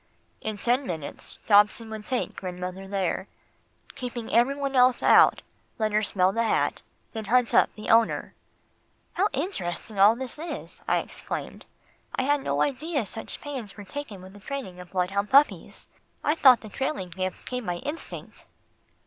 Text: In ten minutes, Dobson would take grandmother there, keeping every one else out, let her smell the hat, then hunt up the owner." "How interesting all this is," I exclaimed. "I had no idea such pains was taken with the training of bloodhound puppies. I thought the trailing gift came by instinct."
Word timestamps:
In 0.41 0.57
ten 0.57 0.87
minutes, 0.87 1.37
Dobson 1.45 1.91
would 1.91 2.07
take 2.07 2.35
grandmother 2.37 2.87
there, 2.87 3.27
keeping 3.93 4.33
every 4.33 4.55
one 4.55 4.75
else 4.75 5.03
out, 5.03 5.43
let 5.77 5.91
her 5.91 6.01
smell 6.01 6.31
the 6.31 6.41
hat, 6.41 6.81
then 7.13 7.25
hunt 7.25 7.53
up 7.53 7.71
the 7.75 7.91
owner." 7.91 8.33
"How 9.13 9.27
interesting 9.31 9.99
all 9.99 10.15
this 10.15 10.39
is," 10.39 10.81
I 10.87 10.97
exclaimed. 10.97 11.65
"I 12.15 12.23
had 12.23 12.41
no 12.41 12.63
idea 12.63 13.05
such 13.05 13.41
pains 13.41 13.77
was 13.77 13.89
taken 13.89 14.23
with 14.23 14.33
the 14.33 14.39
training 14.39 14.79
of 14.79 14.89
bloodhound 14.89 15.29
puppies. 15.29 15.87
I 16.23 16.33
thought 16.33 16.61
the 16.61 16.69
trailing 16.69 17.11
gift 17.11 17.45
came 17.45 17.67
by 17.67 17.75
instinct." 17.75 18.47